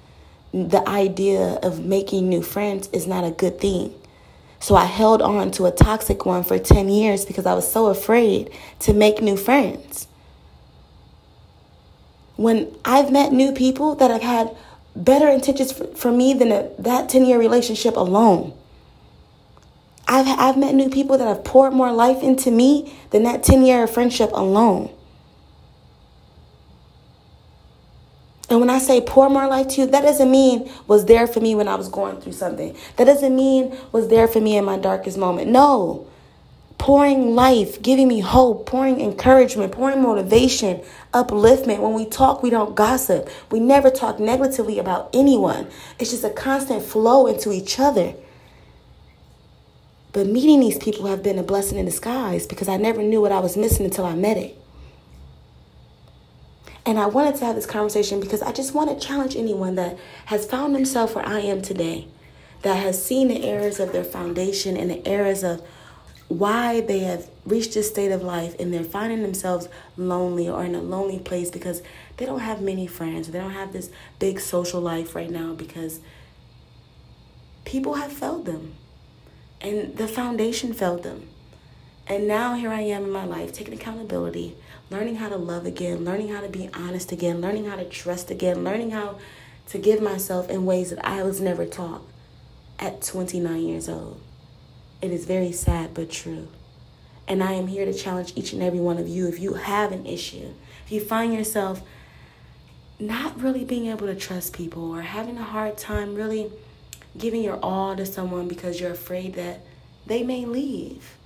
The 0.53 0.87
idea 0.87 1.59
of 1.63 1.83
making 1.83 2.29
new 2.29 2.41
friends 2.41 2.87
is 2.93 3.07
not 3.07 3.23
a 3.23 3.31
good 3.31 3.59
thing. 3.59 3.93
So 4.59 4.75
I 4.75 4.85
held 4.85 5.21
on 5.21 5.51
to 5.51 5.65
a 5.65 5.71
toxic 5.71 6.25
one 6.25 6.43
for 6.43 6.57
10 6.57 6.87
years 6.87 7.25
because 7.25 7.45
I 7.45 7.53
was 7.53 7.69
so 7.69 7.87
afraid 7.87 8.49
to 8.79 8.93
make 8.93 9.21
new 9.21 9.35
friends 9.35 10.07
when 12.35 12.75
I've 12.83 13.11
met 13.11 13.31
new 13.31 13.51
people 13.51 13.95
that 13.95 14.09
have 14.11 14.21
had 14.21 14.55
better 14.95 15.27
intentions 15.27 15.71
for, 15.71 15.87
for 15.87 16.11
me 16.11 16.33
than 16.33 16.51
a, 16.51 16.69
that 16.79 17.09
10 17.09 17.25
year 17.25 17.39
relationship 17.39 17.95
alone. 17.95 18.53
I've, 20.07 20.27
I've 20.27 20.57
met 20.57 20.75
new 20.75 20.89
people 20.89 21.17
that 21.17 21.27
have 21.27 21.43
poured 21.43 21.73
more 21.73 21.91
life 21.91 22.21
into 22.21 22.51
me 22.51 22.93
than 23.11 23.23
that 23.23 23.43
10 23.43 23.65
year 23.65 23.87
friendship 23.87 24.31
alone. 24.33 24.93
And 28.49 28.59
when 28.59 28.69
I 28.69 28.77
say 28.77 29.01
pour 29.01 29.29
more 29.29 29.47
life 29.47 29.69
to 29.69 29.81
you, 29.81 29.87
that 29.87 30.01
doesn't 30.01 30.29
mean 30.29 30.69
was 30.85 31.05
there 31.05 31.25
for 31.25 31.39
me 31.39 31.55
when 31.55 31.67
I 31.67 31.75
was 31.75 31.89
going 31.89 32.21
through 32.21 32.33
something. 32.33 32.75
That 32.97 33.05
doesn't 33.05 33.35
mean 33.35 33.75
was 33.91 34.09
there 34.09 34.27
for 34.27 34.41
me 34.41 34.57
in 34.57 34.65
my 34.65 34.77
darkest 34.77 35.17
moment. 35.17 35.49
No 35.49 36.07
pouring 36.77 37.33
life, 37.35 37.81
giving 37.81 38.07
me 38.07 38.19
hope, 38.19 38.65
pouring 38.65 38.99
encouragement, 38.99 39.71
pouring 39.71 40.01
motivation, 40.01 40.81
upliftment. 41.13 41.79
When 41.79 41.93
we 41.93 42.05
talk, 42.05 42.43
we 42.43 42.49
don't 42.49 42.75
gossip. 42.75 43.29
We 43.51 43.59
never 43.59 43.89
talk 43.89 44.19
negatively 44.19 44.79
about 44.79 45.09
anyone. 45.13 45.67
It's 45.99 46.11
just 46.11 46.23
a 46.23 46.29
constant 46.29 46.83
flow 46.83 47.27
into 47.27 47.51
each 47.51 47.79
other. 47.79 48.15
But 50.11 50.27
meeting 50.27 50.59
these 50.59 50.77
people 50.77 51.07
have 51.07 51.23
been 51.23 51.39
a 51.39 51.43
blessing 51.43 51.77
in 51.77 51.85
disguise 51.85 52.45
because 52.45 52.67
I 52.67 52.77
never 52.77 53.01
knew 53.01 53.21
what 53.21 53.31
I 53.31 53.39
was 53.39 53.57
missing 53.57 53.85
until 53.85 54.05
I 54.05 54.15
met 54.15 54.37
it. 54.37 54.57
And 56.85 56.99
I 56.99 57.05
wanted 57.07 57.35
to 57.35 57.45
have 57.45 57.55
this 57.55 57.65
conversation 57.65 58.19
because 58.19 58.41
I 58.41 58.51
just 58.51 58.73
want 58.73 58.89
to 58.89 59.07
challenge 59.07 59.35
anyone 59.35 59.75
that 59.75 59.97
has 60.25 60.45
found 60.45 60.75
themselves 60.75 61.15
where 61.15 61.25
I 61.25 61.39
am 61.39 61.61
today, 61.61 62.07
that 62.61 62.75
has 62.75 63.03
seen 63.03 63.29
the 63.29 63.43
errors 63.43 63.79
of 63.79 63.93
their 63.93 64.03
foundation 64.03 64.75
and 64.75 64.91
the 64.91 65.07
errors 65.07 65.43
of 65.43 65.65
why 66.39 66.81
they 66.81 66.99
have 66.99 67.29
reached 67.45 67.73
this 67.73 67.89
state 67.89 68.11
of 68.11 68.21
life 68.21 68.55
and 68.59 68.73
they're 68.73 68.83
finding 68.83 69.21
themselves 69.21 69.67
lonely 69.97 70.49
or 70.49 70.63
in 70.63 70.75
a 70.75 70.81
lonely 70.81 71.19
place 71.19 71.49
because 71.51 71.81
they 72.17 72.25
don't 72.25 72.39
have 72.39 72.61
many 72.61 72.87
friends. 72.87 73.27
They 73.27 73.39
don't 73.39 73.51
have 73.51 73.73
this 73.73 73.89
big 74.19 74.39
social 74.39 74.81
life 74.81 75.15
right 75.15 75.29
now 75.29 75.53
because 75.53 75.99
people 77.65 77.95
have 77.95 78.11
failed 78.11 78.45
them 78.45 78.73
and 79.61 79.97
the 79.97 80.07
foundation 80.07 80.73
failed 80.73 81.03
them. 81.03 81.29
And 82.05 82.27
now 82.27 82.55
here 82.55 82.69
I 82.69 82.81
am 82.81 83.05
in 83.05 83.11
my 83.11 83.23
life 83.23 83.53
taking 83.53 83.73
accountability, 83.73 84.57
learning 84.89 85.15
how 85.15 85.29
to 85.29 85.37
love 85.37 85.65
again, 85.65 86.03
learning 86.03 86.29
how 86.29 86.41
to 86.41 86.49
be 86.49 86.69
honest 86.73 87.11
again, 87.13 87.39
learning 87.39 87.65
how 87.65 87.77
to 87.77 87.85
trust 87.85 88.29
again, 88.29 88.63
learning 88.63 88.91
how 88.91 89.19
to 89.67 89.77
give 89.77 90.01
myself 90.01 90.49
in 90.49 90.65
ways 90.65 90.89
that 90.89 91.05
I 91.05 91.23
was 91.23 91.39
never 91.39 91.65
taught 91.65 92.01
at 92.77 93.01
29 93.01 93.61
years 93.61 93.87
old. 93.87 94.19
It 95.03 95.11
is 95.11 95.25
very 95.25 95.51
sad 95.51 95.93
but 95.93 96.09
true. 96.09 96.47
And 97.27 97.43
I 97.43 97.51
am 97.51 97.67
here 97.67 97.83
to 97.83 97.93
challenge 97.93 98.31
each 98.37 98.53
and 98.53 98.63
every 98.63 98.79
one 98.79 98.97
of 98.97 99.05
you 99.05 99.27
if 99.27 99.37
you 99.37 99.55
have 99.55 99.91
an 99.91 100.05
issue, 100.05 100.53
if 100.85 100.93
you 100.93 101.01
find 101.01 101.33
yourself 101.33 101.81
not 103.01 103.41
really 103.41 103.65
being 103.65 103.87
able 103.87 104.07
to 104.07 104.15
trust 104.15 104.53
people 104.53 104.95
or 104.95 105.01
having 105.01 105.37
a 105.37 105.43
hard 105.43 105.77
time 105.77 106.15
really 106.15 106.49
giving 107.17 107.43
your 107.43 107.59
all 107.61 107.97
to 107.97 108.05
someone 108.05 108.47
because 108.47 108.79
you're 108.79 108.91
afraid 108.91 109.33
that 109.33 109.59
they 110.05 110.23
may 110.23 110.45
leave. 110.45 111.17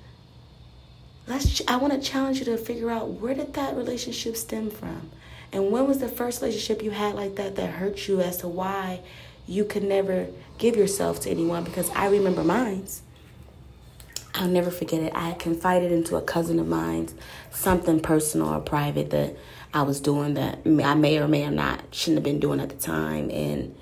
Let's 1.27 1.61
I 1.67 1.75
want 1.75 1.93
to 1.93 1.99
challenge 1.99 2.39
you 2.39 2.45
to 2.45 2.57
figure 2.57 2.89
out 2.89 3.09
where 3.09 3.35
did 3.35 3.53
that 3.53 3.77
relationship 3.77 4.37
stem 4.37 4.71
from? 4.71 5.11
And 5.51 5.69
when 5.69 5.85
was 5.85 5.99
the 5.99 6.09
first 6.09 6.41
relationship 6.41 6.81
you 6.81 6.89
had 6.89 7.13
like 7.13 7.35
that 7.35 7.55
that 7.57 7.69
hurt 7.69 8.07
you 8.07 8.21
as 8.21 8.37
to 8.37 8.47
why 8.47 9.01
you 9.45 9.65
could 9.65 9.83
never 9.83 10.29
give 10.57 10.75
yourself 10.75 11.19
to 11.21 11.29
anyone 11.29 11.63
because 11.63 11.91
I 11.91 12.07
remember 12.07 12.43
mine's. 12.43 13.03
I'll 14.37 14.47
never 14.47 14.69
forget 14.69 15.01
it. 15.01 15.13
I 15.15 15.33
confided 15.33 15.91
into 15.91 16.15
a 16.15 16.21
cousin 16.21 16.59
of 16.59 16.67
mine 16.67 17.09
something 17.49 17.99
personal 17.99 18.49
or 18.49 18.59
private 18.59 19.09
that 19.09 19.35
I 19.73 19.81
was 19.81 19.99
doing 19.99 20.35
that 20.35 20.59
I 20.63 20.93
may 20.93 21.17
or 21.17 21.27
may 21.27 21.43
or 21.43 21.51
not 21.51 21.83
shouldn't 21.91 22.17
have 22.17 22.23
been 22.23 22.39
doing 22.39 22.59
at 22.59 22.69
the 22.69 22.75
time. 22.75 23.31
And 23.31 23.75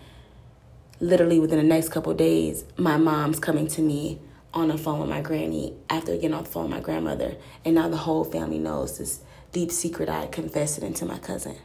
literally 1.01 1.41
within 1.41 1.57
the 1.57 1.63
next 1.65 1.89
couple 1.89 2.13
days, 2.13 2.63
my 2.77 2.95
mom's 2.95 3.37
coming 3.37 3.67
to 3.67 3.81
me 3.81 4.21
on 4.53 4.69
the 4.69 4.77
phone 4.77 5.01
with 5.01 5.09
my 5.09 5.19
granny 5.19 5.75
after 5.89 6.15
getting 6.15 6.33
off 6.33 6.45
the 6.45 6.51
phone 6.51 6.63
with 6.63 6.71
my 6.71 6.79
grandmother. 6.79 7.35
And 7.65 7.75
now 7.75 7.89
the 7.89 7.97
whole 7.97 8.23
family 8.23 8.57
knows 8.57 8.97
this 8.97 9.19
deep 9.51 9.73
secret 9.73 10.07
I 10.07 10.21
had 10.21 10.31
confessed 10.31 10.77
it 10.77 10.85
into 10.85 11.05
my 11.05 11.17
cousin. 11.17 11.57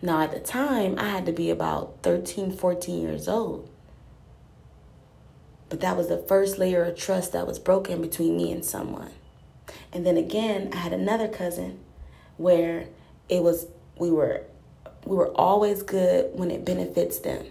Now, 0.00 0.20
at 0.20 0.30
the 0.30 0.38
time, 0.38 0.98
I 0.98 1.08
had 1.08 1.26
to 1.26 1.32
be 1.32 1.50
about 1.50 1.98
13, 2.02 2.52
14 2.52 3.00
years 3.00 3.26
old. 3.26 3.68
But 5.74 5.80
that 5.80 5.96
was 5.96 6.06
the 6.06 6.18
first 6.18 6.56
layer 6.56 6.84
of 6.84 6.96
trust 6.96 7.32
that 7.32 7.48
was 7.48 7.58
broken 7.58 8.00
between 8.00 8.36
me 8.36 8.52
and 8.52 8.64
someone. 8.64 9.10
And 9.92 10.06
then 10.06 10.16
again, 10.16 10.70
I 10.72 10.76
had 10.76 10.92
another 10.92 11.26
cousin 11.26 11.80
where 12.36 12.86
it 13.28 13.42
was 13.42 13.66
we 13.98 14.08
were 14.08 14.44
we 15.04 15.16
were 15.16 15.32
always 15.32 15.82
good 15.82 16.30
when 16.38 16.52
it 16.52 16.64
benefits 16.64 17.18
them. 17.18 17.46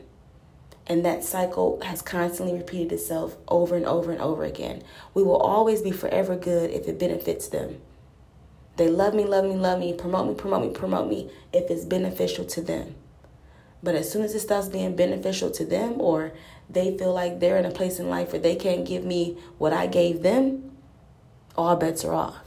And 0.88 1.04
that 1.04 1.26
cycle 1.26 1.82
has 1.84 2.02
constantly 2.02 2.58
repeated 2.58 2.94
itself 2.94 3.36
over 3.50 3.76
and 3.76 3.86
over 3.86 4.14
and 4.14 4.22
over 4.22 4.46
again. 4.46 4.84
We 5.14 5.22
will 5.22 5.36
always 5.36 5.82
be 5.82 5.92
forever 5.92 6.38
good 6.38 6.70
if 6.70 6.88
it 6.88 6.98
benefits 6.98 7.50
them. 7.50 7.82
They 8.78 8.88
love 8.88 9.14
me, 9.14 9.26
love 9.26 9.44
me, 9.44 9.56
love 9.58 9.82
me, 9.82 9.92
promote 9.92 10.30
me, 10.30 10.36
promote 10.36 10.66
me, 10.66 10.74
promote 10.74 11.10
me 11.10 11.30
if 11.52 11.70
it's 11.70 11.84
beneficial 11.84 12.46
to 12.46 12.62
them. 12.62 12.96
But 13.84 13.96
as 13.96 14.10
soon 14.10 14.24
as 14.24 14.34
it 14.34 14.40
stops 14.40 14.70
being 14.70 14.96
beneficial 14.96 15.52
to 15.52 15.66
them 15.66 16.00
or 16.00 16.32
they 16.70 16.98
feel 16.98 17.14
like 17.14 17.40
they're 17.40 17.58
in 17.58 17.66
a 17.66 17.72
place 17.72 18.00
in 18.00 18.10
life 18.10 18.32
where 18.32 18.42
they 18.42 18.56
can't 18.56 18.86
give 18.86 19.04
me 19.04 19.38
what 19.58 19.74
I 19.74 19.88
gave 19.88 20.24
them, 20.24 20.72
all 21.58 21.76
bets 21.76 22.06
are 22.06 22.14
off. 22.14 22.40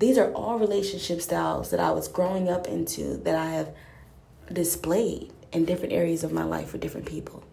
These 0.00 0.18
are 0.18 0.32
all 0.32 0.58
relationship 0.58 1.22
styles 1.22 1.70
that 1.70 1.78
I 1.78 1.92
was 1.92 2.08
growing 2.08 2.48
up 2.48 2.66
into 2.66 3.18
that 3.18 3.36
I 3.36 3.50
have 3.50 3.72
displayed 4.52 5.32
in 5.52 5.64
different 5.64 5.92
areas 5.92 6.24
of 6.24 6.32
my 6.32 6.42
life 6.42 6.70
for 6.70 6.78
different 6.78 7.06
people. 7.06 7.44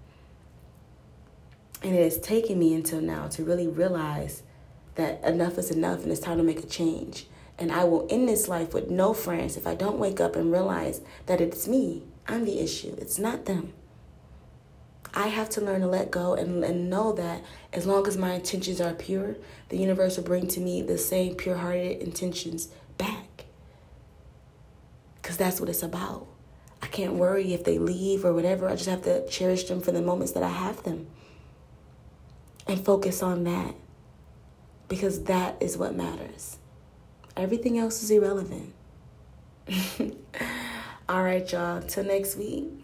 And 1.83 1.95
it 1.95 2.03
has 2.03 2.19
taken 2.19 2.57
me 2.57 2.73
until 2.73 3.01
now 3.01 3.27
to 3.27 3.43
really 3.43 3.67
realize 3.67 4.41
that 4.95 5.23
enough 5.23 5.59
is 5.59 5.69
enough 5.69 6.01
and 6.01 6.11
it's 6.11 6.19
time 6.19 6.37
to 6.37 6.43
make 6.43 6.63
a 6.63 6.65
change. 6.65 7.27
And 7.59 7.71
I 7.71 7.83
will 7.83 8.07
end 8.09 8.27
this 8.27 8.47
life 8.47 8.73
with 8.73 8.89
no 8.89 9.13
friends 9.13 9.57
if 9.57 9.67
I 9.67 9.75
don't 9.75 9.99
wake 9.99 10.19
up 10.19 10.35
and 10.35 10.51
realize 10.51 11.01
that 11.25 11.41
it's 11.41 11.67
me. 11.67 12.03
I'm 12.27 12.45
the 12.45 12.59
issue. 12.59 12.95
It's 12.97 13.19
not 13.19 13.45
them. 13.45 13.73
I 15.13 15.27
have 15.27 15.49
to 15.51 15.61
learn 15.61 15.81
to 15.81 15.87
let 15.87 16.11
go 16.11 16.35
and, 16.35 16.63
and 16.63 16.89
know 16.89 17.11
that 17.13 17.43
as 17.73 17.85
long 17.85 18.07
as 18.07 18.15
my 18.15 18.33
intentions 18.33 18.79
are 18.79 18.93
pure, 18.93 19.35
the 19.69 19.77
universe 19.77 20.17
will 20.17 20.23
bring 20.23 20.47
to 20.47 20.61
me 20.61 20.81
the 20.81 20.97
same 20.97 21.35
pure 21.35 21.57
hearted 21.57 22.01
intentions 22.01 22.69
back. 22.97 23.45
Because 25.21 25.35
that's 25.35 25.59
what 25.59 25.69
it's 25.69 25.83
about. 25.83 26.27
I 26.81 26.87
can't 26.87 27.13
worry 27.13 27.53
if 27.53 27.65
they 27.65 27.77
leave 27.77 28.23
or 28.23 28.33
whatever. 28.33 28.69
I 28.69 28.75
just 28.75 28.89
have 28.89 29.03
to 29.03 29.27
cherish 29.27 29.65
them 29.65 29.81
for 29.81 29.91
the 29.91 30.01
moments 30.01 30.31
that 30.33 30.43
I 30.43 30.49
have 30.49 30.83
them 30.83 31.07
and 32.67 32.83
focus 32.85 33.21
on 33.23 33.43
that 33.45 33.75
because 34.87 35.23
that 35.23 35.61
is 35.61 35.77
what 35.77 35.95
matters. 35.95 36.57
Everything 37.39 37.79
else 37.79 38.03
is 38.03 38.11
irrelevant. 38.11 38.73
All 41.09 41.23
right, 41.23 41.49
y'all. 41.49 41.81
Till 41.81 42.03
next 42.03 42.35
week. 42.35 42.78